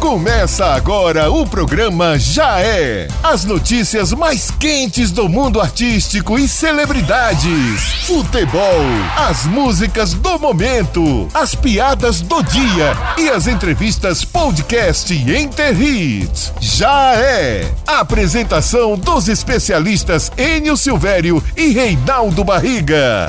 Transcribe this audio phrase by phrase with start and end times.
[0.00, 3.06] Começa agora o programa Já É.
[3.22, 8.06] As notícias mais quentes do mundo artístico e celebridades.
[8.06, 8.80] Futebol,
[9.18, 16.54] as músicas do momento, as piadas do dia e as entrevistas podcast Enter Hits.
[16.58, 17.70] Já É.
[17.86, 23.28] Apresentação dos especialistas Enio Silvério e Reinaldo Barriga.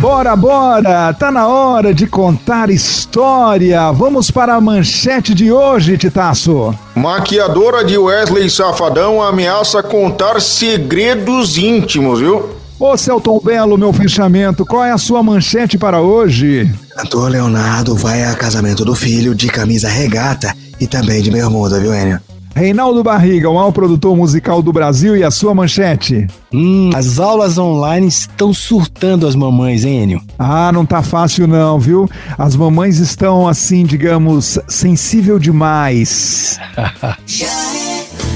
[0.00, 1.14] Bora, bora!
[1.14, 3.90] Tá na hora de contar história.
[3.92, 6.74] Vamos para a manchete de hoje, Titaço.
[6.94, 12.50] Maquiadora de Wesley Safadão ameaça contar segredos íntimos, viu?
[12.78, 16.70] Ô Celton Belo, meu fechamento, qual é a sua manchete para hoje?
[16.94, 21.94] Cantor Leonardo vai a casamento do filho de camisa regata e também de bermuda, viu,
[21.94, 22.20] Enio?
[22.56, 26.26] Reinaldo Barriga, o maior produtor musical do Brasil e a sua manchete.
[26.50, 30.22] Hum, as aulas online estão surtando as mamães, hein, Enio?
[30.38, 32.08] Ah, não tá fácil não, viu?
[32.38, 36.58] As mamães estão assim, digamos, sensível demais.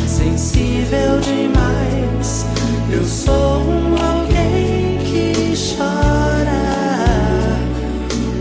[0.07, 2.45] sensível demais.
[2.93, 6.61] Eu sou um alguém que chora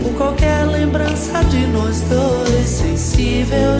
[0.02, 2.68] por qualquer lembrança de nós dois.
[2.68, 3.79] Sensível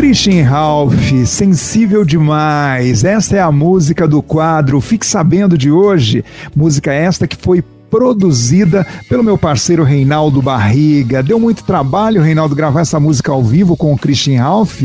[0.00, 3.04] Christian Ralph, sensível demais.
[3.04, 6.24] Esta é a música do quadro Fique Sabendo de hoje.
[6.56, 11.22] Música esta que foi produzida pelo meu parceiro Reinaldo Barriga.
[11.22, 14.84] Deu muito trabalho, Reinaldo, gravar essa música ao vivo com o Christian Ralph?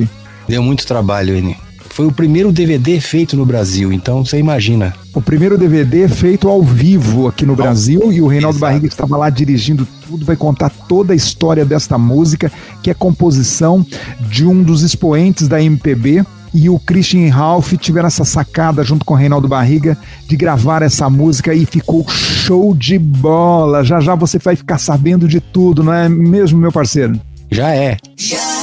[0.49, 1.64] Deu muito trabalho, Eni.
[1.95, 4.93] Foi o primeiro DVD feito no Brasil, então você imagina.
[5.13, 8.69] O primeiro DVD feito ao vivo aqui no Brasil e o Reinaldo Exato.
[8.69, 12.51] Barriga estava lá dirigindo tudo, vai contar toda a história desta música,
[12.83, 13.85] que é composição
[14.29, 19.13] de um dos expoentes da MPB, e o Christian Ralph tiveram essa sacada junto com
[19.13, 23.85] o Reinaldo Barriga de gravar essa música e ficou show de bola.
[23.85, 27.17] Já já você vai ficar sabendo de tudo, não é mesmo, meu parceiro?
[27.49, 27.95] Já é.
[28.17, 28.54] Já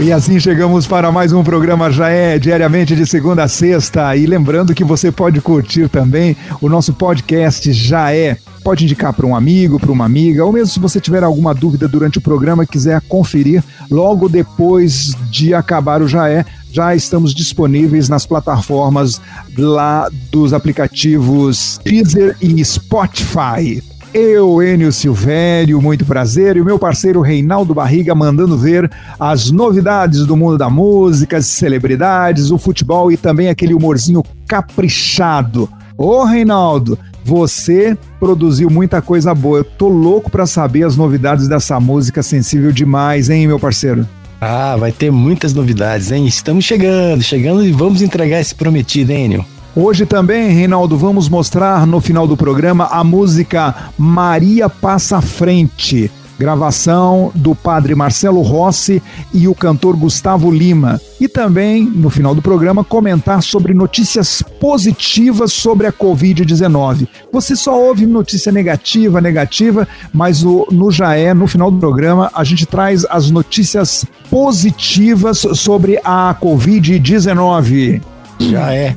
[0.00, 4.14] E assim chegamos para mais um programa Já é diariamente de segunda a sexta.
[4.14, 8.38] E lembrando que você pode curtir também o nosso podcast Já é.
[8.62, 11.88] Pode indicar para um amigo, para uma amiga, ou mesmo se você tiver alguma dúvida
[11.88, 17.34] durante o programa e quiser conferir logo depois de acabar o Já é, já estamos
[17.34, 19.20] disponíveis nas plataformas
[19.56, 23.82] lá dos aplicativos Deezer e Spotify.
[24.14, 30.24] Eu, Enio Silvério, muito prazer, e o meu parceiro Reinaldo Barriga mandando ver as novidades
[30.24, 35.68] do mundo da música, as celebridades, o futebol e também aquele humorzinho caprichado.
[35.96, 39.58] Ô Reinaldo, você produziu muita coisa boa.
[39.58, 44.08] Eu tô louco para saber as novidades dessa música sensível demais, hein, meu parceiro?
[44.40, 46.24] Ah, vai ter muitas novidades, hein?
[46.26, 49.57] Estamos chegando, chegando e vamos entregar esse prometido, hein, Enio?
[49.80, 57.30] Hoje também, Reinaldo, vamos mostrar no final do programa a música Maria Passa Frente, gravação
[57.32, 59.00] do padre Marcelo Rossi
[59.32, 61.00] e o cantor Gustavo Lima.
[61.20, 67.06] E também, no final do programa, comentar sobre notícias positivas sobre a Covid-19.
[67.32, 72.32] Você só ouve notícia negativa, negativa, mas o, no Já É, no final do programa,
[72.34, 78.02] a gente traz as notícias positivas sobre a Covid-19.
[78.40, 78.96] Já é.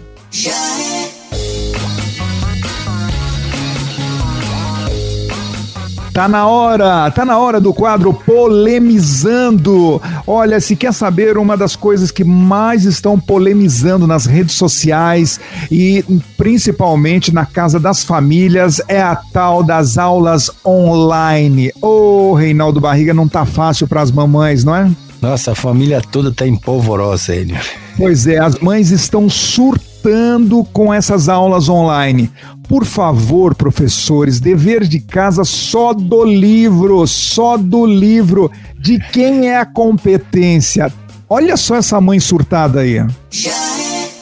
[6.13, 10.01] Tá na hora, tá na hora do quadro Polemizando.
[10.27, 15.39] Olha, se quer saber uma das coisas que mais estão polemizando nas redes sociais
[15.71, 16.03] e
[16.35, 21.71] principalmente na casa das famílias é a tal das aulas online.
[21.81, 24.91] Ô, oh, Reinaldo Barriga, não tá fácil para as mamães, não é?
[25.21, 27.55] Nossa, a família toda tá em polvorosa, ele.
[27.95, 32.29] Pois é, as mães estão surtando com essas aulas online.
[32.71, 38.49] Por favor, professores, dever de casa só do livro, só do livro.
[38.79, 40.89] De quem é a competência?
[41.27, 43.05] Olha só essa mãe surtada aí.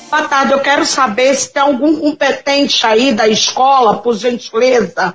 [0.10, 5.14] Boa tarde, eu quero saber se tem algum competente aí da escola, por gentileza,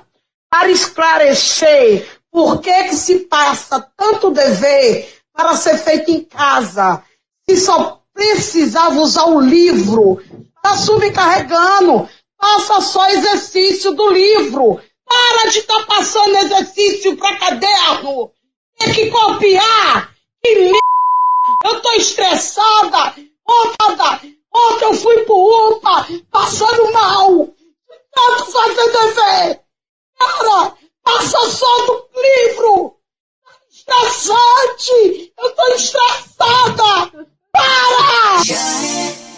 [0.49, 7.03] para esclarecer por que, que se passa tanto dever para ser feito em casa.
[7.49, 10.21] Se só precisava usar o livro,
[10.55, 12.07] está subcarregando.
[12.39, 14.81] Faça só exercício do livro.
[15.05, 18.31] Para de estar tá passando exercício para caderno.
[18.77, 20.13] Tem que copiar.
[20.43, 20.79] Que merda.
[21.65, 23.15] Eu tô estressada.
[23.47, 27.47] Ontem, ontem eu fui pro UPA passando mal.
[28.13, 29.61] Tanto fazer dever.
[30.17, 32.95] Cara, passa só do livro.
[33.85, 35.33] Tá estressante.
[35.37, 37.27] Eu tô estressada.
[37.51, 39.34] Para!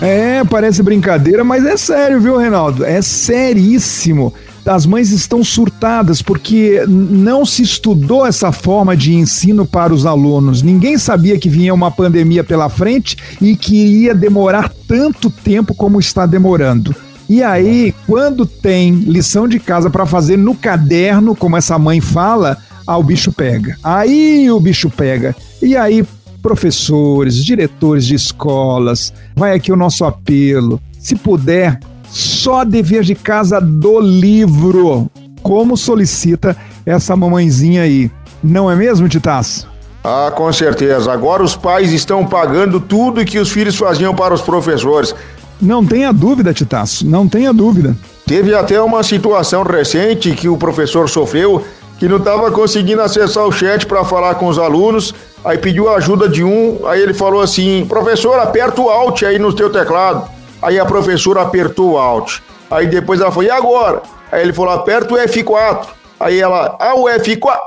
[0.00, 2.84] É, parece brincadeira, mas é sério, viu, Reinaldo?
[2.84, 4.32] É seríssimo.
[4.64, 10.62] As mães estão surtadas porque não se estudou essa forma de ensino para os alunos.
[10.62, 15.98] Ninguém sabia que vinha uma pandemia pela frente e que iria demorar tanto tempo como
[15.98, 16.94] está demorando.
[17.28, 22.58] E aí, quando tem lição de casa para fazer no caderno, como essa mãe fala,
[22.86, 23.76] ah, o bicho pega.
[23.82, 25.34] Aí o bicho pega.
[25.62, 26.04] E aí,
[26.40, 30.80] professores, diretores de escolas, vai aqui o nosso apelo.
[30.98, 31.78] Se puder,
[32.08, 35.10] só dever de casa do livro,
[35.42, 38.10] como solicita essa mamãezinha aí.
[38.42, 39.68] Não é mesmo, Titaço?
[40.02, 41.12] Ah, com certeza.
[41.12, 45.14] Agora os pais estão pagando tudo que os filhos faziam para os professores.
[45.60, 47.94] Não tenha dúvida, Titaço, não tenha dúvida.
[48.26, 51.64] Teve até uma situação recente que o professor sofreu
[52.00, 55.14] que não estava conseguindo acessar o chat para falar com os alunos,
[55.44, 59.38] aí pediu a ajuda de um, aí ele falou assim: professor, aperta o Alt aí
[59.38, 60.28] no teu teclado.
[60.62, 62.38] Aí a professora apertou o Alt.
[62.70, 64.02] Aí depois ela falou: e agora?
[64.30, 65.86] Aí ele falou: aperta o F4.
[66.18, 67.58] Aí ela: ah, o F4.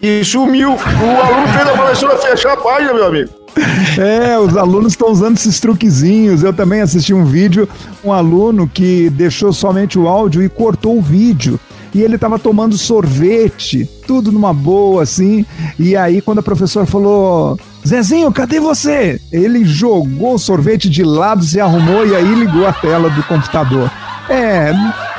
[0.00, 0.72] E sumiu.
[0.72, 3.30] O aluno fez a professora fechar a página, meu amigo.
[3.96, 6.42] É, os alunos estão usando esses truquezinhos.
[6.42, 7.68] Eu também assisti um vídeo,
[8.04, 11.60] um aluno que deixou somente o áudio e cortou o vídeo
[11.94, 15.46] e ele estava tomando sorvete, tudo numa boa, assim.
[15.78, 19.20] E aí, quando a professora falou: Zezinho, cadê você?
[19.30, 23.90] Ele jogou o sorvete de lado, se arrumou e aí ligou a tela do computador.
[24.28, 24.72] É,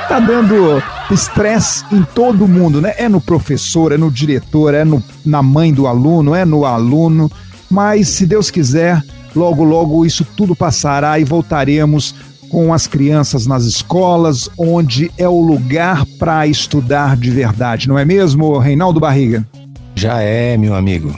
[0.08, 2.94] tá dando estresse em todo mundo, né?
[2.98, 7.30] É no professor, é no diretor, é no, na mãe do aluno, é no aluno.
[7.70, 9.02] Mas, se Deus quiser,
[9.34, 12.14] logo, logo isso tudo passará e voltaremos
[12.48, 18.04] com as crianças nas escolas, onde é o lugar para estudar de verdade, não é
[18.04, 19.46] mesmo, Reinaldo Barriga?
[19.94, 21.14] Já é, meu amigo.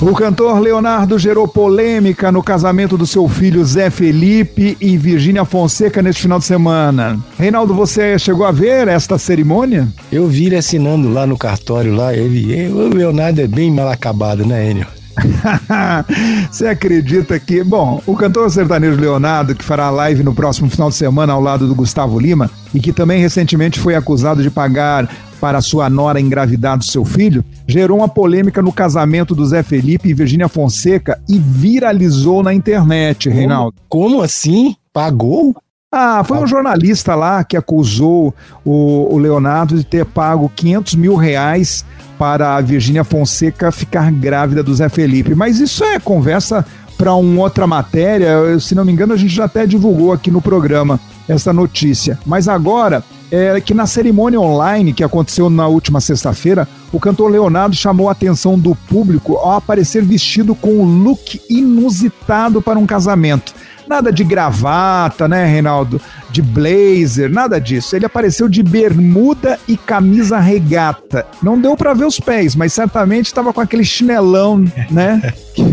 [0.00, 6.02] O cantor Leonardo gerou polêmica no casamento do seu filho Zé Felipe e Virgínia Fonseca
[6.02, 7.18] neste final de semana.
[7.38, 9.88] Reinaldo, você chegou a ver esta cerimônia?
[10.12, 14.44] Eu vi ele assinando lá no cartório lá, ele, o Leonardo é bem mal acabado,
[14.44, 14.86] né, Enio?
[16.50, 17.64] Você acredita que.
[17.64, 21.66] Bom, o cantor sertanejo Leonardo, que fará live no próximo final de semana ao lado
[21.66, 25.08] do Gustavo Lima, e que também recentemente foi acusado de pagar
[25.40, 30.08] para sua nora engravidar do seu filho, gerou uma polêmica no casamento do Zé Felipe
[30.08, 33.76] e Virgínia Fonseca e viralizou na internet, Reinaldo.
[33.88, 34.74] Como assim?
[34.92, 35.54] Pagou?
[35.92, 38.34] Ah, foi um jornalista lá que acusou
[38.64, 41.84] o, o Leonardo de ter pago 500 mil reais
[42.18, 45.34] para a Virgínia Fonseca ficar grávida do Zé Felipe.
[45.34, 46.64] Mas isso é conversa
[46.96, 48.58] para uma outra matéria.
[48.58, 50.98] Se não me engano, a gente já até divulgou aqui no programa
[51.28, 52.18] essa notícia.
[52.24, 57.74] Mas agora é que na cerimônia online que aconteceu na última sexta-feira, o cantor Leonardo
[57.74, 63.52] chamou a atenção do público ao aparecer vestido com um look inusitado para um casamento.
[63.86, 66.00] Nada de gravata, né, Reinaldo?
[66.36, 67.96] De blazer, nada disso.
[67.96, 71.24] Ele apareceu de bermuda e camisa regata.
[71.42, 75.32] Não deu para ver os pés, mas certamente estava com aquele chinelão, né?
[75.56, 75.64] Que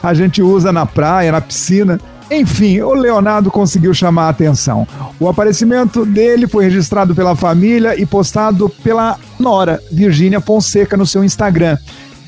[0.00, 2.00] a gente usa na praia, na piscina.
[2.30, 4.86] Enfim, o Leonardo conseguiu chamar a atenção.
[5.18, 11.24] O aparecimento dele foi registrado pela família e postado pela nora, Virgínia Fonseca, no seu
[11.24, 11.76] Instagram.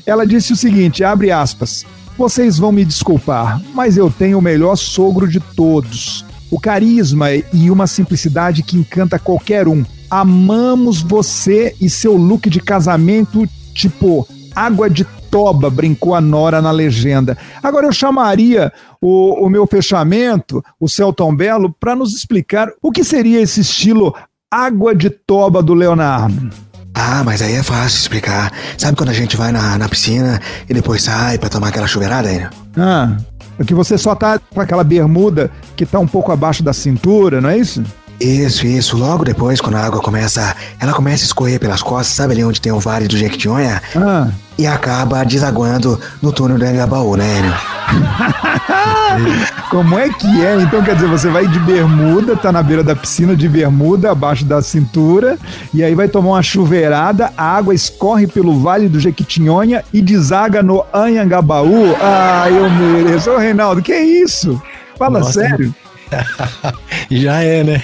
[0.05, 1.85] Ela disse o seguinte: abre aspas.
[2.17, 6.26] Vocês vão me desculpar, mas eu tenho o melhor sogro de todos.
[6.49, 9.85] O carisma e uma simplicidade que encanta qualquer um.
[10.09, 16.71] Amamos você e seu look de casamento, tipo água de toba, brincou a Nora na
[16.71, 17.37] legenda.
[17.61, 23.03] Agora eu chamaria o, o meu fechamento, o Celton Belo, para nos explicar o que
[23.03, 24.15] seria esse estilo
[24.49, 26.49] água de toba do Leonardo.
[26.93, 28.51] Ah, mas aí é fácil explicar.
[28.75, 32.31] Sabe quando a gente vai na, na piscina e depois sai pra tomar aquela chuveirada,
[32.31, 32.49] Enio?
[32.75, 33.15] Ah,
[33.65, 37.49] que você só tá com aquela bermuda que tá um pouco abaixo da cintura, não
[37.49, 37.83] é isso?
[38.19, 38.97] Isso, isso.
[38.97, 40.55] Logo depois, quando a água começa.
[40.79, 43.81] Ela começa a escorrer pelas costas, sabe ali onde tem o vale do Jequitinhonha?
[43.95, 44.29] Ah.
[44.57, 47.53] E acaba desaguando no túnel do Engabaú, né, Enio?
[49.69, 50.55] Como é que é?
[50.55, 54.45] Então, quer dizer, você vai de bermuda, tá na beira da piscina de bermuda, abaixo
[54.45, 55.37] da cintura,
[55.73, 60.63] e aí vai tomar uma chuveirada, a água escorre pelo Vale do Jequitinhonha e desaga
[60.63, 61.95] no Anhangabaú.
[62.01, 63.29] Ah, eu mereço.
[63.29, 64.61] Ô, Reinaldo, que é isso?
[64.97, 65.73] Fala Nossa, sério.
[67.09, 67.83] Já é, né?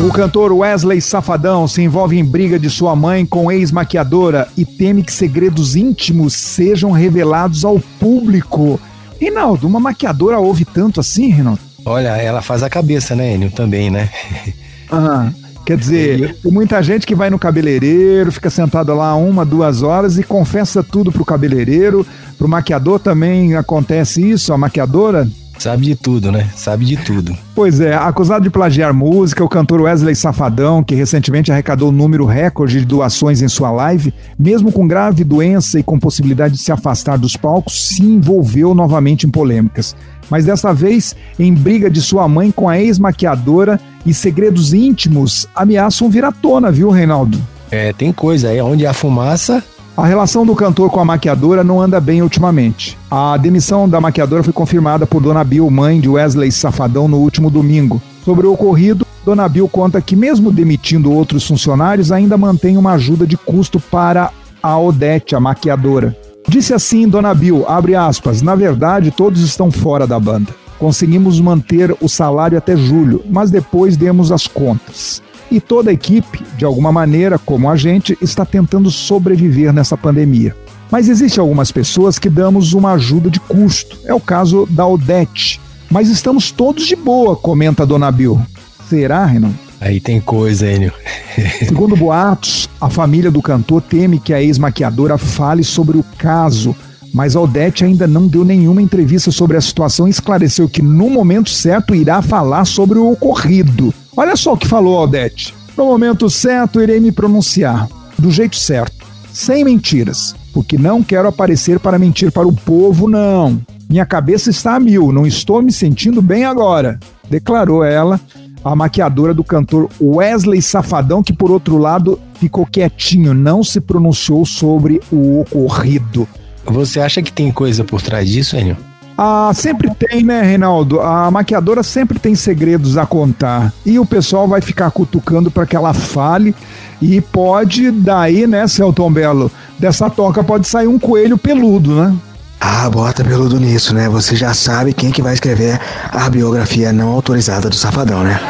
[0.00, 5.02] O cantor Wesley Safadão se envolve em briga de sua mãe com ex-maquiadora e teme
[5.04, 8.80] que segredos íntimos sejam revelados ao público.
[9.20, 11.60] Reinaldo, uma maquiadora ouve tanto assim, Reinaldo?
[11.86, 13.50] Olha, ela faz a cabeça, né, Enio?
[13.50, 14.10] Também, né?
[14.90, 15.32] Ah,
[15.64, 20.18] Quer dizer, tem muita gente que vai no cabeleireiro, fica sentado lá uma, duas horas
[20.18, 22.06] e confessa tudo pro cabeleireiro.
[22.36, 25.26] Pro maquiador também acontece isso, a maquiadora
[25.58, 26.50] Sabe de tudo, né?
[26.54, 27.36] Sabe de tudo.
[27.54, 32.26] Pois é, acusado de plagiar música, o cantor Wesley Safadão, que recentemente arrecadou o número
[32.26, 36.72] recorde de doações em sua live, mesmo com grave doença e com possibilidade de se
[36.72, 39.94] afastar dos palcos, se envolveu novamente em polêmicas.
[40.30, 46.10] Mas dessa vez em briga de sua mãe com a ex-maquiadora e segredos íntimos ameaçam
[46.10, 47.38] vir à tona, viu, Reinaldo?
[47.70, 49.62] É, tem coisa aí, onde há fumaça,
[49.96, 52.98] a relação do cantor com a maquiadora não anda bem ultimamente.
[53.08, 57.48] A demissão da maquiadora foi confirmada por Dona Bill, mãe de Wesley Safadão, no último
[57.48, 58.02] domingo.
[58.24, 63.24] Sobre o ocorrido, Dona Bill conta que, mesmo demitindo outros funcionários, ainda mantém uma ajuda
[63.24, 66.16] de custo para a Odete, a maquiadora.
[66.48, 70.54] Disse assim Dona Bill, abre aspas, na verdade todos estão fora da banda.
[70.78, 75.22] Conseguimos manter o salário até julho, mas depois demos as contas.
[75.50, 80.54] E toda a equipe, de alguma maneira, como a gente, está tentando sobreviver nessa pandemia.
[80.90, 83.98] Mas existem algumas pessoas que damos uma ajuda de custo.
[84.04, 85.60] É o caso da Odete.
[85.90, 88.40] Mas estamos todos de boa, comenta Dona Bill.
[88.88, 89.52] Será, Renan?
[89.84, 90.94] Aí tem coisa, Enio.
[91.60, 96.74] Segundo boatos, a família do cantor teme que a ex-maquiadora fale sobre o caso,
[97.12, 101.10] mas a Odete ainda não deu nenhuma entrevista sobre a situação e esclareceu que no
[101.10, 103.92] momento certo irá falar sobre o ocorrido.
[104.16, 105.54] Olha só o que falou Odete.
[105.76, 107.86] No momento certo irei me pronunciar,
[108.18, 113.60] do jeito certo, sem mentiras, porque não quero aparecer para mentir para o povo, não.
[113.86, 116.98] Minha cabeça está a mil, não estou me sentindo bem agora,
[117.28, 118.18] declarou ela,
[118.64, 124.46] a maquiadora do cantor Wesley Safadão, que por outro lado ficou quietinho, não se pronunciou
[124.46, 126.26] sobre o ocorrido.
[126.64, 128.76] Você acha que tem coisa por trás disso, Enio?
[129.16, 131.00] Ah, sempre tem, né, Reinaldo?
[131.00, 133.72] A maquiadora sempre tem segredos a contar.
[133.86, 136.54] E o pessoal vai ficar cutucando para que ela fale.
[137.00, 139.52] E pode, daí, né, Celton Belo?
[139.78, 142.14] Dessa toca pode sair um coelho peludo, né?
[142.60, 144.08] Ah, bota peludo nisso, né?
[144.08, 145.80] Você já sabe quem que vai escrever
[146.10, 148.40] a biografia não autorizada do Safadão, né?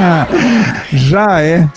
[0.92, 1.68] já é.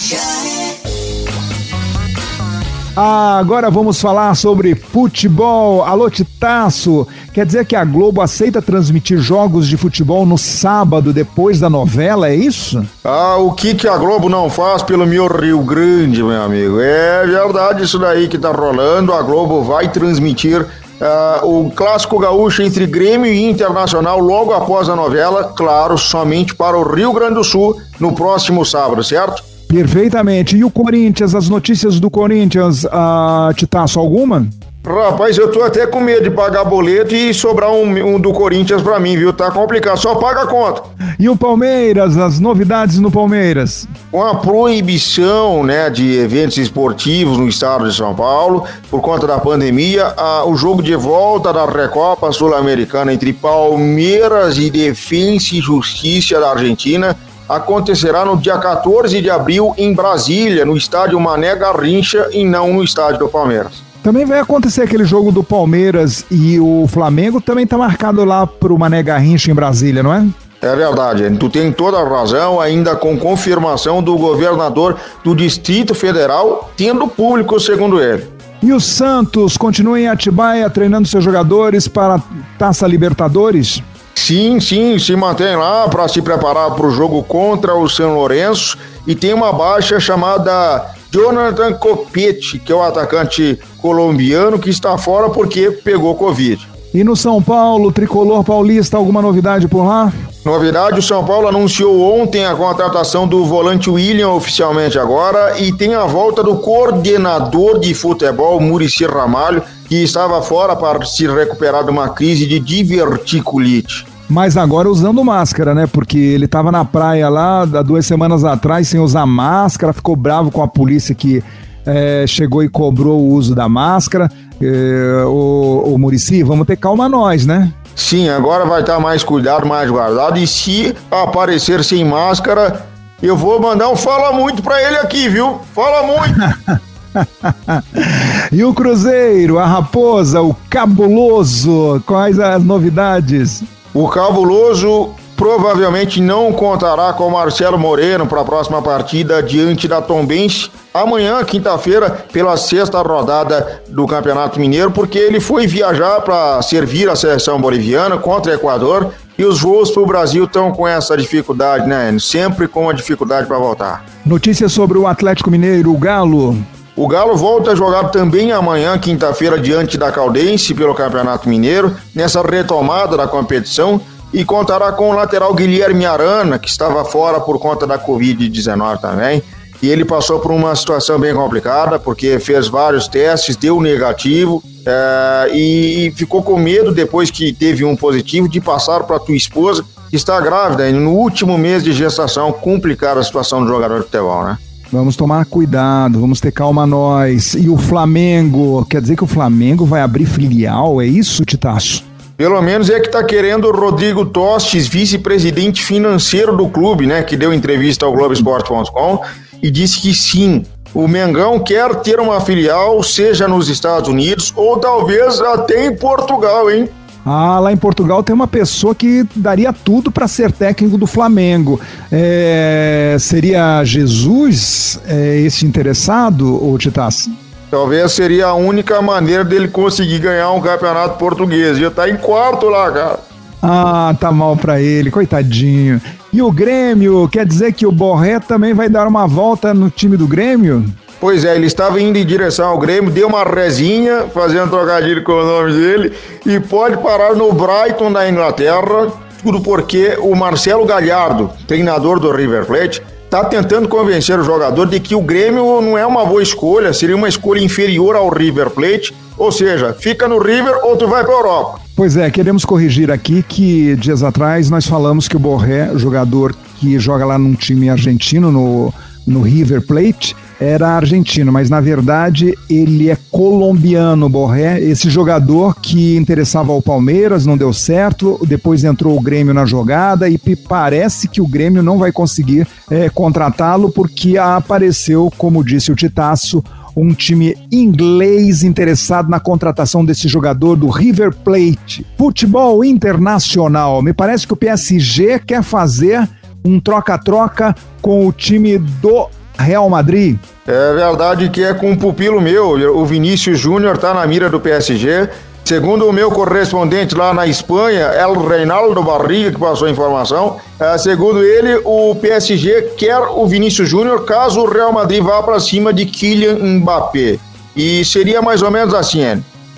[2.95, 5.83] Ah, agora vamos falar sobre futebol.
[5.83, 7.07] Alô, Titaço.
[7.33, 12.29] Quer dizer que a Globo aceita transmitir jogos de futebol no sábado depois da novela,
[12.29, 12.85] é isso?
[13.03, 16.79] Ah, o que, que a Globo não faz pelo meu Rio Grande, meu amigo?
[16.79, 19.11] É verdade isso daí que tá rolando.
[19.11, 20.63] A Globo vai transmitir
[21.03, 26.77] uh, o clássico gaúcho entre Grêmio e Internacional logo após a novela, claro, somente para
[26.77, 29.43] o Rio Grande do Sul no próximo sábado, certo?
[29.67, 30.55] Perfeitamente.
[30.55, 34.47] E o Corinthians, as notícias do Corinthians, uh, Titaço, alguma?
[34.85, 38.81] Rapaz, eu tô até com medo de pagar boleto e sobrar um, um do Corinthians
[38.81, 39.31] pra mim, viu?
[39.31, 40.83] Tá complicado, só paga a conta.
[41.17, 43.87] E o Palmeiras, as novidades no Palmeiras?
[44.11, 49.39] Com a proibição, né, de eventos esportivos no estado de São Paulo, por conta da
[49.39, 56.41] pandemia, a, o jogo de volta da Recopa Sul-Americana entre Palmeiras e Defensa e Justiça
[56.41, 57.15] da Argentina
[57.47, 62.83] acontecerá no dia 14 de abril em Brasília, no estádio Mané Garrincha e não no
[62.83, 63.92] estádio do Palmeiras.
[64.03, 68.73] Também vai acontecer aquele jogo do Palmeiras e o Flamengo, também está marcado lá para
[68.73, 70.27] o Mané Garrincha em Brasília, não é?
[70.61, 76.69] É verdade, tu tem toda a razão, ainda com confirmação do governador do Distrito Federal,
[76.75, 78.27] tendo público, segundo ele.
[78.61, 82.21] E o Santos continua em Atibaia treinando seus jogadores para a
[82.57, 83.81] Taça Libertadores?
[84.15, 88.77] Sim, sim, se mantém lá para se preparar para o jogo contra o São Lourenço
[89.05, 95.29] e tem uma baixa chamada Jonathan Copete, que é o atacante colombiano que está fora
[95.29, 96.67] porque pegou Covid.
[96.91, 100.11] E no São Paulo, tricolor paulista, alguma novidade por lá?
[100.43, 105.93] Novidade, o São Paulo anunciou ontem a contratação do volante William oficialmente agora e tem
[105.93, 111.91] a volta do coordenador de futebol Murici Ramalho, que estava fora para se recuperar de
[111.91, 114.12] uma crise de diverticulite.
[114.29, 115.87] Mas agora usando máscara, né?
[115.87, 120.49] Porque ele estava na praia lá há duas semanas atrás sem usar máscara, ficou bravo
[120.49, 121.43] com a polícia que
[121.85, 124.31] é, chegou e cobrou o uso da máscara.
[124.61, 127.71] É, o, o Murici, vamos ter calma nós, né?
[127.95, 130.39] Sim, agora vai estar mais cuidado, mais guardado.
[130.39, 132.85] E se aparecer sem máscara,
[133.21, 135.59] eu vou mandar um fala muito para ele aqui, viu?
[135.73, 136.83] Fala muito!
[138.51, 143.63] e o Cruzeiro, a Raposa, o Cabuloso, quais as novidades?
[143.93, 150.71] O Cabuloso provavelmente não contará com Marcelo Moreno para a próxima partida diante da Tombense
[150.93, 157.15] amanhã, quinta-feira, pela sexta rodada do Campeonato Mineiro, porque ele foi viajar para servir a
[157.15, 161.87] seleção boliviana contra o Equador E os voos para o Brasil estão com essa dificuldade,
[161.87, 162.15] né?
[162.19, 164.05] Sempre com uma dificuldade para voltar.
[164.23, 166.55] Notícias sobre o Atlético Mineiro, o Galo.
[166.95, 172.43] O Galo volta a jogar também amanhã, quinta-feira, diante da Caldense pelo Campeonato Mineiro, nessa
[172.43, 173.99] retomada da competição,
[174.31, 179.41] e contará com o lateral Guilherme Arana, que estava fora por conta da Covid-19 também.
[179.81, 185.49] E ele passou por uma situação bem complicada, porque fez vários testes, deu negativo, é,
[185.51, 189.83] e ficou com medo, depois que teve um positivo, de passar para a tua esposa,
[190.11, 194.05] que está grávida, e no último mês de gestação, complicar a situação do jogador de
[194.05, 194.59] futebol, né?
[194.93, 197.55] Vamos tomar cuidado, vamos ter calma nós.
[197.55, 202.03] E o Flamengo, quer dizer que o Flamengo vai abrir filial, é isso, Titaço?
[202.37, 207.23] Pelo menos é que está querendo o Rodrigo Tostes, vice-presidente financeiro do clube, né?
[207.23, 209.19] Que deu entrevista ao Globoesporte.com
[209.63, 214.77] e disse que sim, o Mengão quer ter uma filial, seja nos Estados Unidos ou
[214.77, 216.87] talvez até em Portugal, hein?
[217.25, 221.79] Ah, lá em Portugal tem uma pessoa que daria tudo para ser técnico do Flamengo.
[222.11, 227.29] É, seria Jesus é, esse interessado, ou Titas?
[227.71, 231.77] Talvez seria a única maneira dele conseguir ganhar um campeonato português.
[231.77, 233.19] Já tá em quarto lá, cara.
[233.61, 236.01] Ah, tá mal para ele, coitadinho.
[236.33, 240.17] E o Grêmio, quer dizer que o Borré também vai dar uma volta no time
[240.17, 240.85] do Grêmio?
[241.23, 245.31] Pois é, ele estava indo em direção ao Grêmio, deu uma resinha, fazendo trocadilho com
[245.31, 246.11] o nome dele,
[246.45, 249.07] e pode parar no Brighton da Inglaterra,
[249.41, 254.99] tudo porque o Marcelo Galhardo, treinador do River Plate, está tentando convencer o jogador de
[254.99, 259.15] que o Grêmio não é uma boa escolha, seria uma escolha inferior ao River Plate,
[259.37, 261.79] ou seja, fica no River ou tu vai para Europa.
[261.95, 266.99] Pois é, queremos corrigir aqui que dias atrás nós falamos que o Borré, jogador que
[266.99, 268.93] joga lá num time argentino, no,
[269.25, 274.79] no River Plate, era argentino, mas na verdade ele é colombiano, Borré.
[274.79, 280.29] Esse jogador que interessava ao Palmeiras, não deu certo, depois entrou o Grêmio na jogada
[280.29, 285.95] e parece que o Grêmio não vai conseguir é, contratá-lo porque apareceu, como disse o
[285.95, 286.63] Titaço,
[286.95, 292.05] um time inglês interessado na contratação desse jogador do River Plate.
[292.17, 294.01] Futebol internacional.
[294.01, 296.29] Me parece que o PSG quer fazer
[296.63, 299.27] um troca-troca com o time do
[299.63, 300.37] Real Madrid.
[300.67, 304.59] É verdade que é com um pupilo meu, o Vinícius Júnior está na mira do
[304.59, 305.29] PSG.
[305.65, 310.97] Segundo o meu correspondente lá na Espanha, El Reinaldo Barriga, que passou a informação, é,
[310.97, 315.93] segundo ele, o PSG quer o Vinícius Júnior caso o Real Madrid vá para cima
[315.93, 317.39] de Kylian Mbappé.
[317.73, 319.21] E seria mais ou menos assim,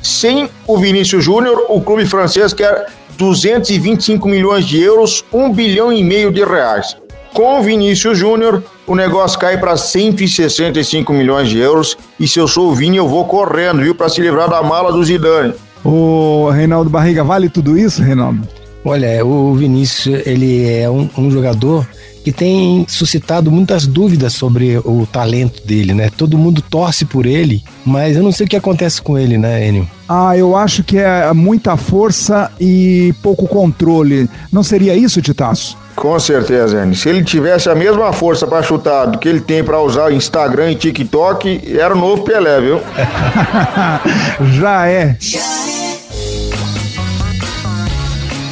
[0.02, 6.04] sem o Vinícius Júnior, o clube francês quer 225 milhões de euros, 1 bilhão e
[6.04, 6.98] meio de reais.
[7.34, 11.98] Com o Vinícius Júnior, o negócio cai para 165 milhões de euros.
[12.20, 14.92] E se eu sou o Vini, eu vou correndo, viu, para se livrar da mala
[14.92, 15.54] do Zidane.
[15.84, 18.48] Ô, Reinaldo Barriga, vale tudo isso, Reinaldo?
[18.84, 21.88] Olha, o Vinícius, ele é um, um jogador
[22.24, 26.10] que tem suscitado muitas dúvidas sobre o talento dele, né?
[26.16, 29.68] Todo mundo torce por ele, mas eu não sei o que acontece com ele, né,
[29.68, 29.88] Enio?
[30.10, 34.28] Ah, eu acho que é muita força e pouco controle.
[34.52, 35.78] Não seria isso, Titaço?
[35.96, 36.96] Com certeza, Enio.
[36.96, 40.72] Se ele tivesse a mesma força para chutar do que ele tem para usar Instagram
[40.72, 42.82] e TikTok, era o novo Pelé, viu?
[44.60, 45.18] Já é.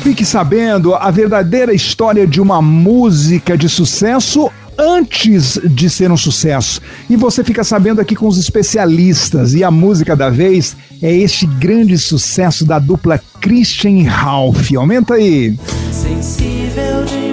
[0.01, 6.82] Fique sabendo a verdadeira história de uma música de sucesso antes de ser um sucesso.
[7.10, 9.53] E você fica sabendo aqui com os especialistas.
[9.53, 14.71] E a música da vez é este grande sucesso da dupla Christian Ralph.
[14.75, 15.58] Aumenta aí.
[15.91, 17.33] Sensível demais,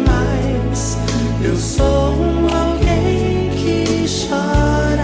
[1.51, 5.03] eu sou um alguém que chora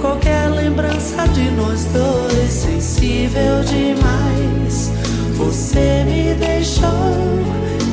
[0.00, 2.50] qualquer lembrança de nós dois.
[2.50, 4.90] Sensível demais,
[5.36, 6.88] você me deixou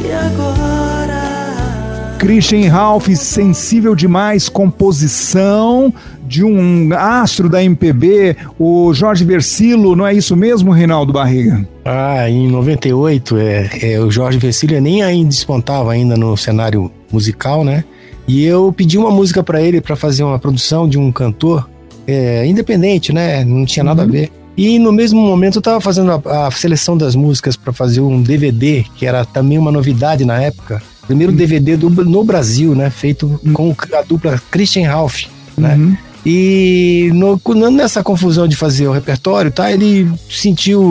[0.04, 2.18] e agora?
[2.18, 5.94] Christian Ralph, sensível demais, composição
[6.30, 11.68] de um astro da MPB, o Jorge Versilo, não é isso mesmo, Reinaldo Barriga?
[11.84, 17.64] Ah, em 98, é, é, o Jorge Versilo nem ainda despontava ainda no cenário musical,
[17.64, 17.84] né?
[18.28, 21.68] E eu pedi uma música para ele para fazer uma produção de um cantor
[22.06, 23.44] é, independente, né?
[23.44, 24.08] Não tinha nada Uhum.
[24.08, 24.32] a ver.
[24.56, 28.22] E no mesmo momento eu tava fazendo a, a seleção das músicas para fazer um
[28.22, 30.80] DVD, que era também uma novidade na época.
[31.08, 32.92] Primeiro DVD do, no Brasil, né?
[32.92, 35.24] Feito com a dupla Christian Ralph,
[35.58, 35.74] né?
[35.74, 35.98] Uhum.
[36.26, 37.40] E no-
[37.72, 39.72] nessa confusão de fazer o repertório, tá?
[39.72, 40.82] Ele sentiu,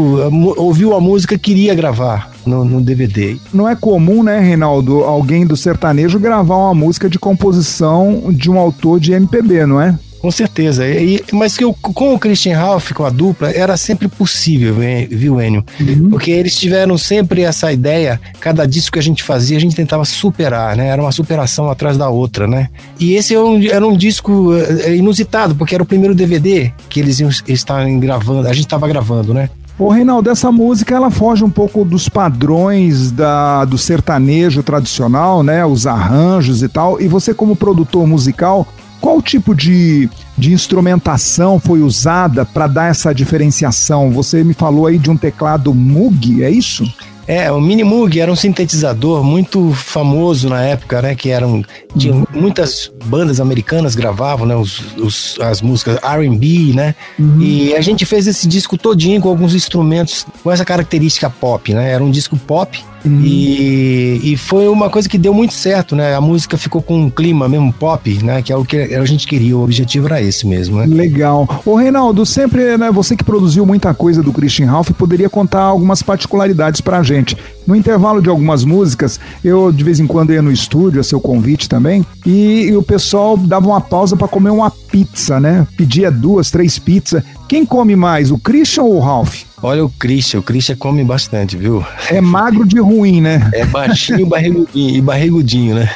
[0.57, 3.37] ouviu a música, queria gravar no, no DVD.
[3.53, 8.59] Não é comum, né, Reinaldo, alguém do sertanejo gravar uma música de composição de um
[8.59, 9.99] autor de MPB, não é?
[10.21, 10.87] Com certeza.
[10.87, 14.77] E, mas que eu, com o Christian Ralph, com a dupla, era sempre possível,
[15.09, 15.65] viu, Enio?
[15.81, 16.11] Uhum.
[16.11, 20.05] Porque eles tiveram sempre essa ideia, cada disco que a gente fazia, a gente tentava
[20.05, 20.89] superar, né?
[20.89, 22.69] Era uma superação atrás da outra, né?
[22.99, 27.01] E esse era um, era um disco eh, inusitado, porque era o primeiro DVD que
[27.01, 29.49] eles iam estar gravando, a gente estava gravando, né?
[29.79, 35.65] Ô, Reinaldo, essa música ela foge um pouco dos padrões da, do sertanejo tradicional, né?
[35.65, 37.01] Os arranjos e tal.
[37.01, 38.67] E você, como produtor musical,
[39.01, 44.11] qual tipo de, de instrumentação foi usada para dar essa diferenciação?
[44.11, 46.85] Você me falou aí de um teclado Moog, é isso?
[47.29, 51.15] É, o Mini Moog era um sintetizador muito famoso na época, né?
[51.15, 51.63] Que eram.
[51.95, 52.25] Tinha, uhum.
[52.33, 54.57] Muitas bandas americanas gravavam, né?
[54.57, 56.95] Os, os as músicas RB, né?
[57.19, 57.39] Uhum.
[57.39, 61.93] E a gente fez esse disco todinho com alguns instrumentos com essa característica pop, né?
[61.93, 63.21] Era um disco pop Uhum.
[63.23, 66.15] E, e foi uma coisa que deu muito certo, né?
[66.15, 68.43] A música ficou com um clima mesmo pop, né?
[68.43, 70.87] Que é o que a gente queria, o objetivo era esse mesmo, né?
[70.87, 71.49] Legal.
[71.65, 76.03] Ô Reinaldo, sempre, né, você que produziu muita coisa do Christian Ralph, poderia contar algumas
[76.03, 77.37] particularidades pra gente.
[77.67, 81.21] No intervalo de algumas músicas, eu de vez em quando ia no estúdio, a seu
[81.21, 85.67] convite também, e, e o pessoal dava uma pausa para comer uma pizza, né?
[85.77, 87.23] Pedia duas, três pizzas.
[87.47, 89.48] Quem come mais, o Christian ou o Ralph?
[89.61, 91.85] Olha o Christian, o Christian come bastante, viu?
[92.09, 93.51] É magro de ruim, né?
[93.53, 95.91] É baixinho barrigudinho, e barrigudinho, né?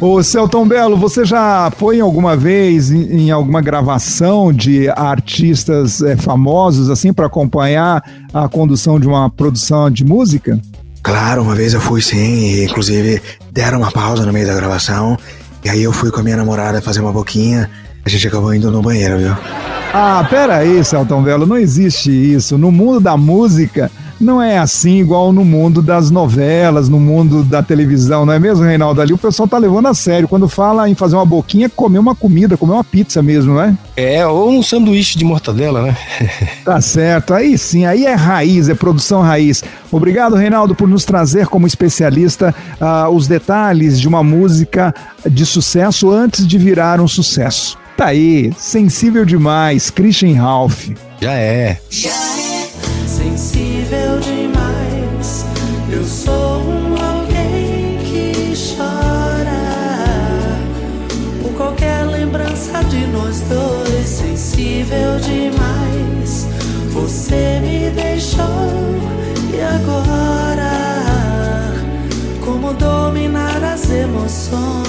[0.00, 6.16] Ô Celton Belo, você já foi alguma vez em, em alguma gravação de artistas é,
[6.16, 10.60] famosos, assim, para acompanhar a condução de uma produção de música?
[11.00, 15.16] Claro, uma vez eu fui sim, e inclusive deram uma pausa no meio da gravação,
[15.64, 17.70] e aí eu fui com a minha namorada fazer uma boquinha,
[18.04, 19.36] a gente acabou indo no banheiro, viu?
[19.92, 22.58] Ah, pera aí, Celton Velo, não existe isso.
[22.58, 23.90] No mundo da música,
[24.20, 28.64] não é assim igual no mundo das novelas, no mundo da televisão, não é mesmo,
[28.64, 29.00] Reinaldo?
[29.00, 30.26] Ali o pessoal tá levando a sério.
[30.26, 33.76] Quando fala em fazer uma boquinha, comer uma comida, comer uma pizza mesmo, né?
[33.96, 35.96] É, ou um sanduíche de mortadela, né?
[36.64, 37.32] tá certo.
[37.32, 39.62] Aí sim, aí é raiz, é produção raiz.
[39.92, 46.10] Obrigado, Reinaldo, por nos trazer como especialista uh, os detalhes de uma música de sucesso
[46.10, 47.78] antes de virar um sucesso.
[47.96, 50.88] Tá aí, sensível demais, Christian Ralph.
[51.20, 51.78] Já é.
[51.88, 52.68] Já é
[53.06, 55.46] sensível demais.
[55.88, 60.58] Eu sou um alguém que chora
[61.40, 64.08] por qualquer lembrança de nós dois.
[64.08, 66.48] Sensível demais.
[66.90, 68.44] Você me deixou
[69.52, 70.72] e agora
[72.44, 74.83] como dominar as emoções?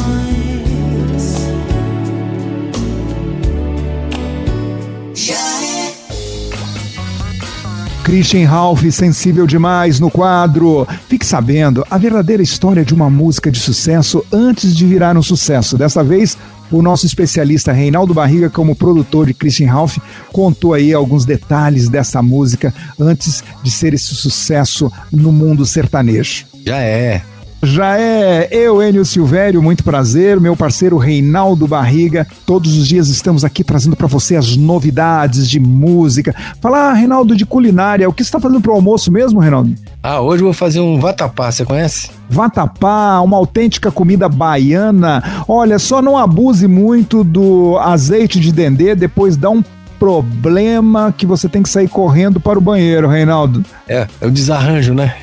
[8.16, 10.88] Christian Ralph, sensível demais no quadro.
[11.10, 15.78] Fique sabendo a verdadeira história de uma música de sucesso antes de virar um sucesso.
[15.78, 16.38] Dessa vez,
[16.72, 19.98] o nosso especialista Reinaldo Barriga, como produtor de Christian Ralph,
[20.32, 26.46] contou aí alguns detalhes dessa música antes de ser esse sucesso no mundo sertanejo.
[26.66, 27.22] Já é.
[27.66, 32.28] Já é eu, Enio Silvério, muito prazer, meu parceiro Reinaldo Barriga.
[32.46, 36.34] Todos os dias estamos aqui trazendo para você as novidades de música.
[36.62, 38.08] Falar, Reinaldo, de culinária.
[38.08, 39.74] O que você está fazendo para o almoço mesmo, Reinaldo?
[40.04, 42.12] Ah, hoje eu vou fazer um vatapá, você conhece?
[42.30, 45.24] Vatapá, uma autêntica comida baiana.
[45.48, 49.64] Olha, só não abuse muito do azeite de dendê, depois dá um
[50.14, 53.64] problema que você tem que sair correndo para o banheiro, Reinaldo.
[53.88, 55.16] É, é o desarranjo, né?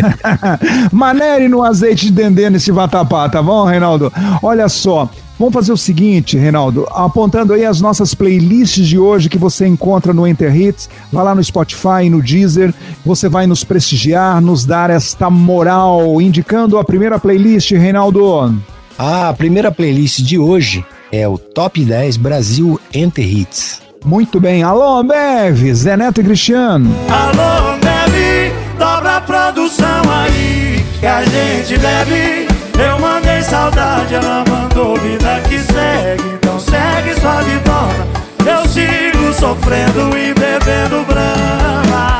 [0.92, 4.12] Manere no azeite de dendê nesse vatapá, tá bom, Reinaldo?
[4.42, 5.08] Olha só,
[5.38, 10.12] Vamos fazer o seguinte, Reinaldo, apontando aí as nossas playlists de hoje que você encontra
[10.12, 12.74] no Enter Hits, vai lá no Spotify no Deezer,
[13.06, 18.60] você vai nos prestigiar, nos dar esta moral, indicando a primeira playlist, Reinaldo.
[18.98, 23.87] Ah, a primeira playlist de hoje é o Top 10 Brasil Enter Hits.
[24.04, 24.62] Muito bem.
[24.62, 26.94] Alô, Bev, Zé Neto e Cristiano.
[27.10, 32.48] Alô, Bev, dobra a produção aí que a gente bebe.
[32.78, 36.22] Eu mandei saudade, ela mandou vida que segue.
[36.34, 38.06] Então segue sua vidona.
[38.40, 42.18] Eu sigo sofrendo e bebendo brama.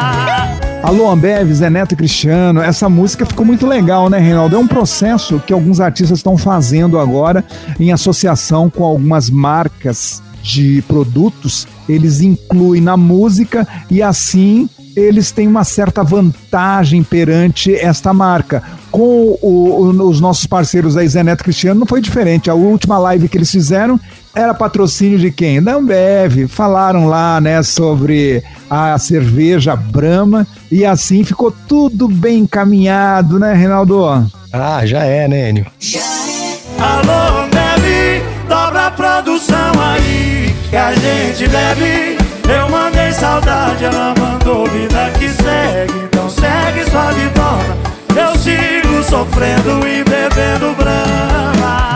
[0.82, 4.56] Alô Ambev, Zé Neto e Cristiano, essa música ficou muito legal, né, Reinaldo?
[4.56, 7.44] É um processo que alguns artistas estão fazendo agora
[7.78, 15.46] em associação com algumas marcas de produtos, eles incluem na música e assim eles têm
[15.46, 18.62] uma certa vantagem perante esta marca.
[18.90, 22.50] Com o, o, os nossos parceiros aí, Zé Neto Cristiano, não foi diferente.
[22.50, 24.00] A última live que eles fizeram
[24.34, 25.62] era patrocínio de quem?
[25.62, 26.48] Da Ambev.
[26.48, 34.04] Falaram lá, né, sobre a cerveja Brahma e assim ficou tudo bem encaminhado, né, Reinaldo?
[34.52, 35.66] Ah, já é, né, Enio?
[36.78, 37.37] Alô, Ambev, dobra
[38.88, 42.16] a produção aí que a gente bebe.
[42.48, 45.92] Eu mandei saudade, ela mandou vida que segue.
[46.04, 47.76] Então segue sua vidona.
[48.16, 51.88] Eu sigo sofrendo e bebendo brama.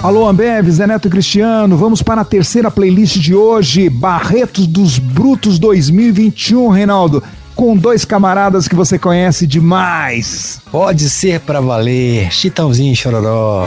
[0.00, 5.60] Alô Ambev, Zé Neto Cristiano, vamos para a terceira playlist de hoje, Barretos dos Brutos
[5.60, 7.22] 2021, Reinaldo,
[7.54, 10.60] com dois camaradas que você conhece demais.
[10.70, 13.66] Pode ser pra valer, Chitãozinho e Chororó.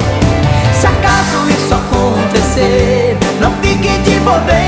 [0.80, 4.65] Se acaso isso acontecer, não fique de bobeira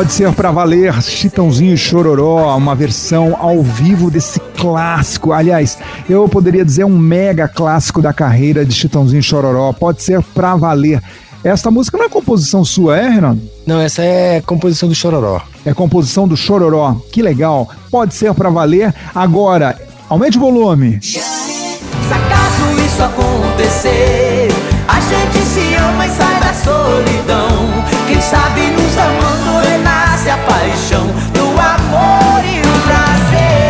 [0.00, 5.30] Pode ser pra valer, Chitãozinho e Chororó, uma versão ao vivo desse clássico.
[5.30, 5.76] Aliás,
[6.08, 9.74] eu poderia dizer um mega clássico da carreira de Chitãozinho e Chororó.
[9.74, 11.02] Pode ser pra valer.
[11.44, 13.36] Esta música não é composição sua, é, Renan?
[13.66, 15.42] Não, essa é composição do Chororó.
[15.66, 16.96] É composição do Chororó.
[17.12, 17.68] Que legal.
[17.90, 18.94] Pode ser pra valer.
[19.14, 20.98] Agora, aumente o volume.
[21.02, 24.48] Se acaso isso acontecer,
[24.88, 27.89] a gente se ama e sai da solidão.
[30.46, 33.60] Paixão do amor e o prazer.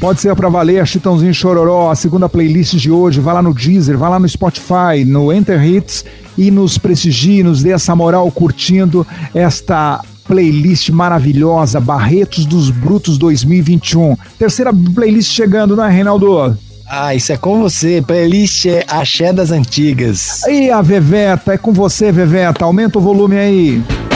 [0.00, 3.20] Pode ser pra valer, Chitãozinho Chororó, a segunda playlist de hoje.
[3.20, 6.04] Vai lá no Deezer, vai lá no Spotify, no Enter Hits
[6.36, 9.04] e nos prestigie, nos dê essa moral curtindo
[9.34, 14.16] esta playlist maravilhosa, Barretos dos Brutos 2021.
[14.38, 16.56] Terceira playlist chegando, não é, Reinaldo?
[16.90, 20.42] Ah, isso é com você, playlist é Axé das Antigas.
[20.44, 22.64] E a Veveta, é com você, Veveta.
[22.64, 24.07] Aumenta o volume aí.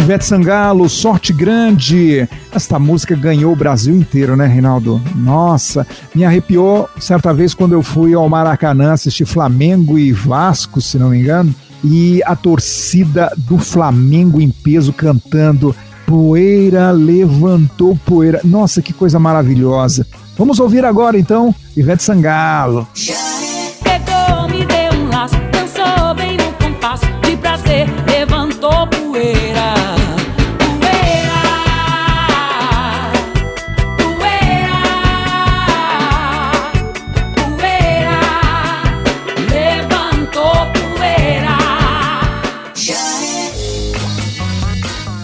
[0.00, 2.28] Ivete Sangalo, Sorte Grande.
[2.52, 5.02] Esta música ganhou o Brasil inteiro, né, Reinaldo?
[5.14, 10.98] Nossa, me arrepiou certa vez quando eu fui ao Maracanã assistir Flamengo e Vasco, se
[10.98, 15.74] não me engano, e a torcida do Flamengo em peso cantando
[16.06, 18.40] Poeira levantou poeira.
[18.42, 20.06] Nossa, que coisa maravilhosa.
[20.38, 22.88] Vamos ouvir agora então Ivete Sangalo.
[22.94, 23.27] Pegou,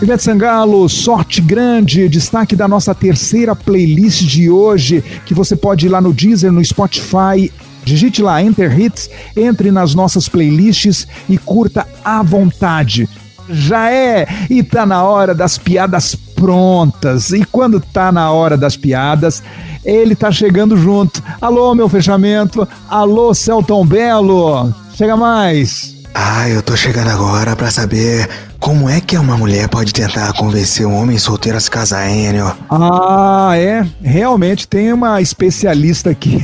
[0.05, 5.89] Ivete Sangalo, Sorte Grande, destaque da nossa terceira playlist de hoje, que você pode ir
[5.89, 7.51] lá no Deezer, no Spotify,
[7.83, 13.09] digite lá Enter Hits, entre nas nossas playlists e curta à vontade.
[13.49, 17.31] Já é, e tá na hora das piadas prontas.
[17.31, 19.43] E quando tá na hora das piadas,
[19.83, 21.23] ele tá chegando junto.
[21.41, 22.69] Alô, meu fechamento.
[22.91, 24.71] Alô, Celton Belo.
[24.95, 25.94] Chega mais.
[26.17, 28.29] Ah, eu tô chegando agora pra saber
[28.61, 32.27] como é que uma mulher pode tentar convencer um homem solteiro a se casar, hein,
[32.27, 32.53] Enio?
[32.71, 33.85] Ah, é?
[34.01, 36.39] Realmente tem uma especialista aqui.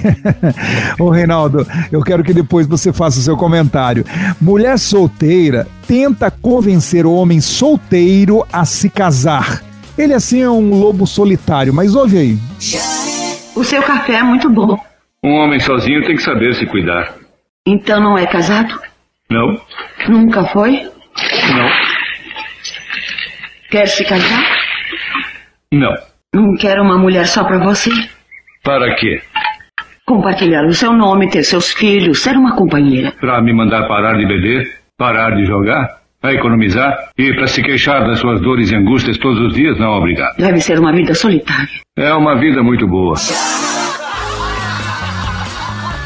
[0.98, 4.04] Ô, Reinaldo, eu quero que depois você faça o seu comentário.
[4.40, 9.62] Mulher solteira tenta convencer o homem solteiro a se casar.
[9.96, 12.38] Ele, assim, é um lobo solitário, mas ouve aí.
[13.54, 14.76] O seu café é muito bom.
[15.22, 17.14] Um homem sozinho tem que saber se cuidar.
[17.64, 18.89] Então não é casado?
[19.30, 19.60] Não?
[20.08, 20.72] Nunca foi?
[20.72, 21.68] Não.
[23.70, 24.42] Quer se casar?
[25.72, 25.94] Não.
[26.34, 27.90] Não quer uma mulher só pra você?
[28.64, 29.22] Para quê?
[30.06, 33.12] Compartilhar o seu nome, ter seus filhos, ser uma companheira.
[33.20, 34.66] Para me mandar parar de beber?
[34.98, 36.00] Parar de jogar?
[36.20, 37.10] Para economizar?
[37.16, 39.78] E para se queixar das suas dores e angústias todos os dias?
[39.78, 40.36] Não, obrigado.
[40.36, 41.68] Deve ser uma vida solitária.
[41.96, 43.14] É uma vida muito boa.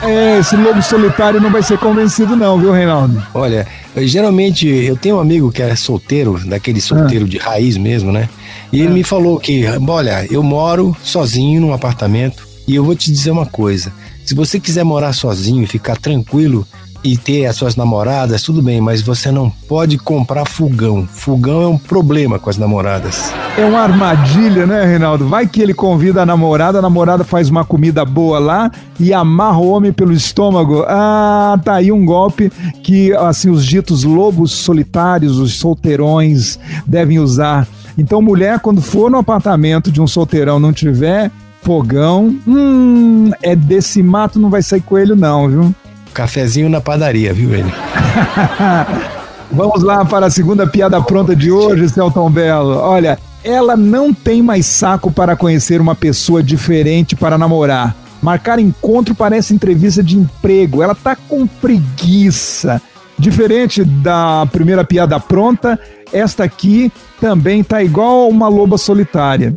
[0.07, 3.23] É, esse lobo solitário não vai ser convencido, não, viu, Reinaldo?
[3.33, 8.13] Olha, eu, geralmente eu tenho um amigo que é solteiro, daquele solteiro de raiz mesmo,
[8.13, 8.29] né?
[8.71, 13.11] E ele me falou que, olha, eu moro sozinho num apartamento e eu vou te
[13.11, 13.93] dizer uma coisa:
[14.25, 16.67] se você quiser morar sozinho e ficar tranquilo
[17.05, 21.07] e ter as suas namoradas, tudo bem, mas você não pode comprar fogão.
[21.07, 23.31] Fogão é um problema com as namoradas.
[23.59, 25.29] É uma armadilha, né, Reinaldo?
[25.29, 29.59] Vai que ele convida a namorada, a namorada faz uma comida boa lá e amarra
[29.59, 30.83] o homem pelo estômago.
[30.89, 32.51] Ah, tá aí um golpe
[32.83, 37.69] que, assim, os ditos lobos solitários, os solteirões, devem usar.
[37.99, 41.31] Então, mulher, quando for no apartamento de um solteirão não tiver
[41.63, 45.75] fogão, hum, é desse mato não vai sair coelho, não, viu?
[46.15, 47.75] Cafezinho na padaria, viu ele?
[49.51, 52.77] Vamos lá para a segunda piada pronta de hoje, Celton Belo.
[52.79, 57.95] Olha, ela não tem mais saco para conhecer uma pessoa diferente para namorar.
[58.23, 60.83] Marcar encontro parece entrevista de emprego.
[60.83, 62.81] Ela tá com preguiça.
[63.19, 65.79] Diferente da primeira piada pronta,
[66.13, 69.57] esta aqui também tá igual uma loba solitária.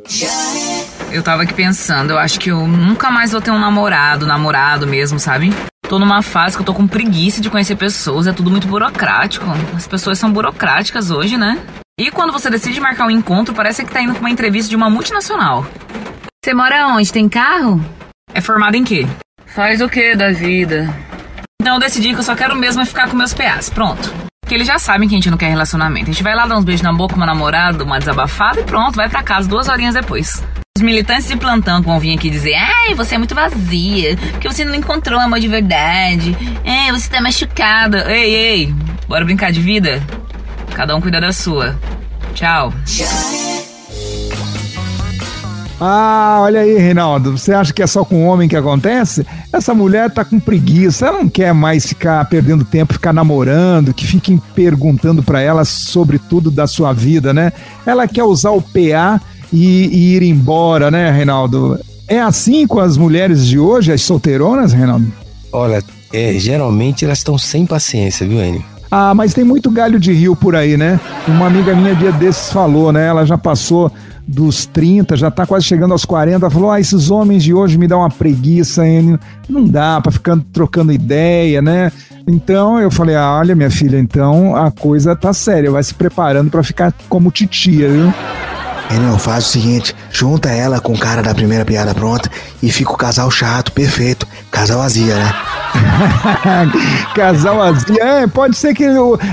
[1.11, 4.85] Eu tava aqui pensando, eu acho que eu nunca mais vou ter um namorado, namorado
[4.85, 5.53] mesmo, sabe?
[5.89, 9.45] Tô numa fase que eu tô com preguiça de conhecer pessoas, é tudo muito burocrático.
[9.73, 11.59] As pessoas são burocráticas hoje, né?
[11.97, 14.75] E quando você decide marcar um encontro, parece que tá indo pra uma entrevista de
[14.75, 15.65] uma multinacional.
[16.43, 17.11] Você mora onde?
[17.11, 17.83] Tem carro?
[18.33, 19.07] É formado em quê?
[19.45, 20.93] Faz o quê da vida?
[21.61, 23.69] Então eu decidi que eu só quero mesmo é ficar com meus PAs.
[23.69, 24.26] Pronto.
[24.47, 26.09] Porque eles já sabem que a gente não quer relacionamento.
[26.09, 28.95] A gente vai lá dar uns beijos na boca uma namorada, uma desabafada e pronto,
[28.95, 30.41] vai pra casa duas horinhas depois.
[30.77, 34.63] Os militantes de plantão vão vir aqui dizer Ai, você é muito vazia, que você
[34.63, 36.33] não encontrou amor de verdade.
[36.63, 38.09] Ei, você tá machucada.
[38.09, 40.01] Ei, ei, bora brincar de vida?
[40.73, 41.77] Cada um cuida da sua.
[42.33, 42.73] Tchau.
[45.79, 47.37] Ah, olha aí, Reinaldo.
[47.37, 49.25] Você acha que é só com homem que acontece?
[49.53, 51.07] Essa mulher tá com preguiça.
[51.07, 56.17] Ela não quer mais ficar perdendo tempo, ficar namorando, que fiquem perguntando para ela sobre
[56.17, 57.53] tudo da sua vida, né?
[57.85, 59.21] Ela quer usar o PA
[59.53, 61.79] e, e ir embora, né, Reinaldo?
[62.07, 65.11] É assim com as mulheres de hoje, as solteironas, Reinaldo?
[65.51, 68.63] Olha, é, geralmente elas estão sem paciência, viu, Enio?
[68.89, 70.99] Ah, mas tem muito galho de rio por aí, né?
[71.27, 73.05] Uma amiga minha dia desses falou, né?
[73.05, 73.91] Ela já passou
[74.27, 77.87] dos 30, já tá quase chegando aos 40, falou: "Ah, esses homens de hoje me
[77.87, 79.19] dão uma preguiça, Enio.
[79.47, 81.91] Não dá para ficar trocando ideia, né?"
[82.27, 86.51] Então eu falei: ah, "Olha, minha filha, então a coisa tá séria, vai se preparando
[86.51, 88.13] para ficar como titia, viu?"
[88.89, 92.29] Enio, faz o seguinte, junta ela com o cara da primeira piada pronta
[92.63, 94.25] e fica o casal chato, perfeito.
[94.49, 95.33] Casal azia, né?
[97.13, 98.01] Casal azia.
[98.01, 98.85] É, pode ser que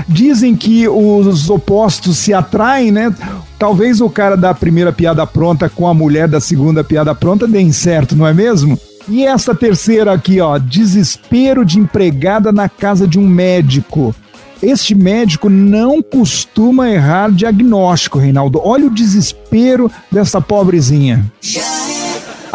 [0.09, 3.13] dizem que os opostos se atraem, né?
[3.57, 7.71] Talvez o cara da primeira piada pronta com a mulher da segunda piada pronta deem
[7.71, 8.77] certo, não é mesmo?
[9.07, 14.15] E essa terceira aqui, ó, desespero de empregada na casa de um médico.
[14.61, 18.59] Este médico não costuma errar diagnóstico, Reinaldo.
[18.63, 21.23] Olha o desespero dessa pobrezinha.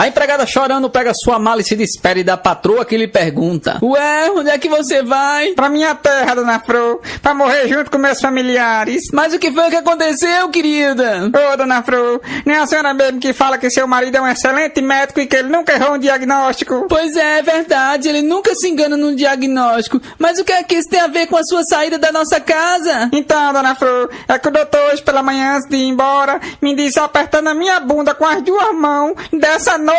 [0.01, 4.31] A empregada chorando pega sua mala e se despede da patroa que lhe pergunta: Ué,
[4.31, 5.49] onde é que você vai?
[5.53, 9.03] Pra minha terra, dona Fro, pra morrer junto com meus familiares.
[9.13, 11.31] Mas o que foi que aconteceu, querida?
[11.53, 14.81] Ô, dona Fro, nem a senhora mesmo que fala que seu marido é um excelente
[14.81, 16.87] médico e que ele nunca errou um diagnóstico.
[16.89, 20.01] Pois é, é verdade, ele nunca se engana num diagnóstico.
[20.19, 22.41] Mas o que é que isso tem a ver com a sua saída da nossa
[22.41, 23.11] casa?
[23.13, 26.75] Então, dona Fro, é que o doutor hoje pela manhã, antes de ir embora, me
[26.75, 29.90] disse apertando a minha bunda com as duas mãos, dessa noite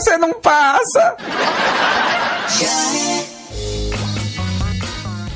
[0.00, 1.16] você não passa.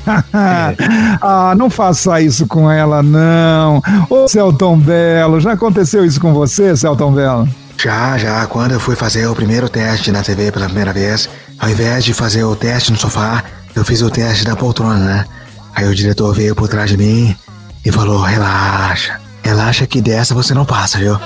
[1.21, 3.81] ah, não faça isso com ela, não.
[4.09, 7.47] Ô, Celton Belo, já aconteceu isso com você, Celton Belo?
[7.77, 8.45] Já, já.
[8.47, 12.13] Quando eu fui fazer o primeiro teste na TV pela primeira vez, ao invés de
[12.13, 13.43] fazer o teste no sofá,
[13.75, 15.25] eu fiz o teste da poltrona, né?
[15.73, 17.35] Aí o diretor veio por trás de mim
[17.83, 21.13] e falou: relaxa, relaxa que dessa você não passa, viu?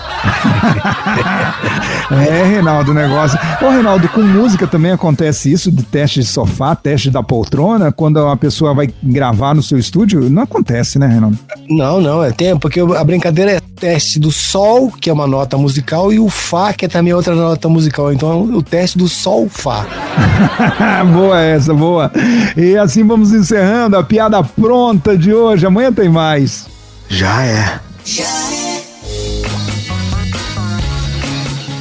[2.11, 3.39] é, Reinaldo, o negócio.
[3.61, 8.19] Ô, Reinaldo, com música também acontece isso, de teste de sofá, teste da poltrona, quando
[8.19, 11.39] a pessoa vai gravar no seu estúdio, não acontece, né, Reinaldo?
[11.69, 15.57] Não, não, é tempo, porque a brincadeira é teste do sol, que é uma nota
[15.57, 18.11] musical, e o Fá, que é também outra nota musical.
[18.11, 19.85] Então, o teste do sol Fá.
[21.13, 22.11] boa essa, boa.
[22.57, 25.65] E assim vamos encerrando a piada pronta de hoje.
[25.65, 26.67] Amanhã tem mais.
[27.07, 27.88] Já é.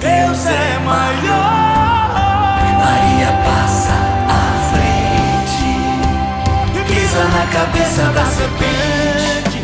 [0.00, 1.45] Deus é maior.
[7.86, 9.62] Cabeça da serpente.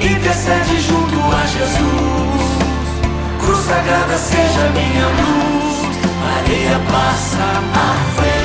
[0.00, 2.48] Intercede junto a Jesus.
[3.40, 5.98] Cruz sagrada seja minha luz.
[6.22, 7.44] Maria passa
[7.74, 8.38] à frente.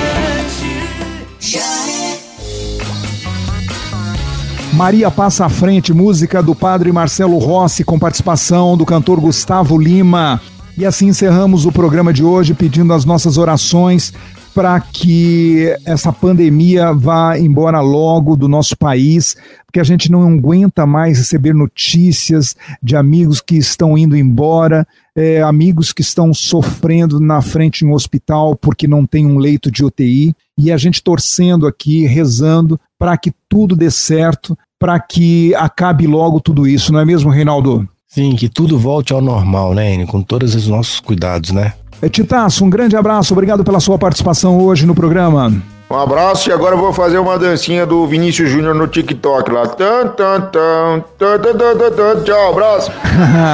[4.74, 10.41] Maria Passa à Frente, música do padre Marcelo Rossi, com participação do cantor Gustavo Lima.
[10.76, 14.11] E assim encerramos o programa de hoje pedindo as nossas orações
[14.54, 19.36] para que essa pandemia vá embora logo do nosso país,
[19.66, 25.41] porque a gente não aguenta mais receber notícias de amigos que estão indo embora, é,
[25.41, 29.84] amigos que estão sofrendo na frente em um hospital porque não tem um leito de
[29.84, 36.06] UTI, e a gente torcendo aqui, rezando para que tudo dê certo, para que acabe
[36.06, 37.88] logo tudo isso, não é mesmo, Reinaldo?
[38.08, 40.06] Sim, que tudo volte ao normal, né, Enio?
[40.06, 41.74] Com todos os nossos cuidados, né?
[42.04, 45.54] É, Titaço, um grande abraço, obrigado pela sua participação hoje no programa.
[45.89, 49.68] Um abraço e agora eu vou fazer uma dancinha do Vinícius Júnior no TikTok lá.
[49.68, 52.24] Tan, tan, tan, tan, tan, tan, tan, tan.
[52.24, 52.91] Tchau, abraço.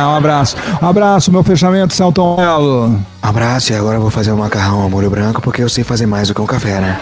[0.10, 0.56] um abraço.
[0.82, 3.00] Um abraço, meu fechamento, Celton Melo.
[3.22, 6.08] Abraço e agora eu vou fazer um macarrão ao molho branco porque eu sei fazer
[6.08, 7.00] mais do que um café, né?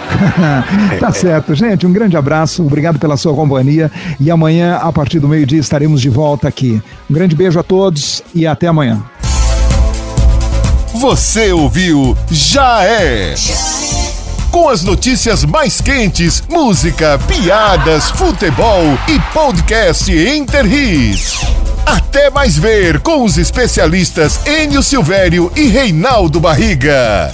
[1.00, 1.88] tá certo, gente.
[1.88, 3.90] Um grande abraço, obrigado pela sua companhia.
[4.20, 6.82] E amanhã, a partir do meio-dia, estaremos de volta aqui.
[7.10, 9.02] Um grande beijo a todos e até amanhã.
[11.00, 13.36] Você ouviu Já É.
[14.50, 21.38] Com as notícias mais quentes, música, piadas, futebol e podcast Inter Hits.
[21.86, 27.32] Até mais ver com os especialistas Enio Silvério e Reinaldo Barriga.